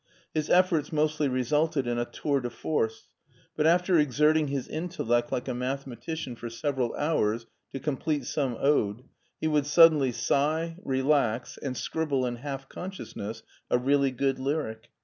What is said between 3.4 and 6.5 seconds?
but after exerting his intellect like a mathematician for